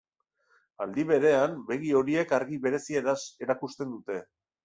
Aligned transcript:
Aldi 0.85 1.03
berean, 1.09 1.51
begi 1.67 1.93
horiek 1.99 2.33
argi 2.39 2.59
berezia 2.65 3.05
erakusten 3.47 3.93
dute. 3.95 4.19